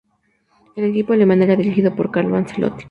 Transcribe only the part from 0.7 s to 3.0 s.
El equipo alemán era dirigido por Carlo Ancelotti.